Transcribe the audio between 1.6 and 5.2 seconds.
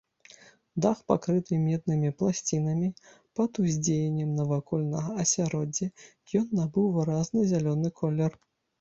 меднымі пласцінамі, пад уздзеяннем навакольнага